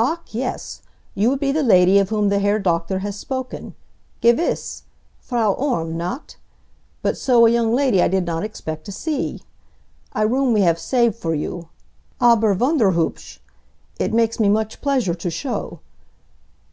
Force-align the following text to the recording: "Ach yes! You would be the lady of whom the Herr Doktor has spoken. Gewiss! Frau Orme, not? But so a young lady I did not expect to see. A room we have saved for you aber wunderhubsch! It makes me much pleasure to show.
"Ach 0.00 0.18
yes! 0.34 0.82
You 1.14 1.30
would 1.30 1.38
be 1.38 1.52
the 1.52 1.62
lady 1.62 2.00
of 2.00 2.08
whom 2.08 2.28
the 2.28 2.40
Herr 2.40 2.58
Doktor 2.58 2.98
has 3.06 3.14
spoken. 3.14 3.76
Gewiss! 4.20 4.82
Frau 5.20 5.52
Orme, 5.52 5.96
not? 5.96 6.34
But 7.02 7.16
so 7.16 7.46
a 7.46 7.50
young 7.50 7.72
lady 7.72 8.02
I 8.02 8.08
did 8.08 8.26
not 8.26 8.42
expect 8.42 8.84
to 8.86 8.90
see. 8.90 9.44
A 10.12 10.26
room 10.26 10.52
we 10.52 10.62
have 10.62 10.80
saved 10.80 11.14
for 11.14 11.36
you 11.36 11.68
aber 12.20 12.52
wunderhubsch! 12.52 13.38
It 14.00 14.12
makes 14.12 14.40
me 14.40 14.48
much 14.48 14.80
pleasure 14.80 15.14
to 15.14 15.30
show. 15.30 15.78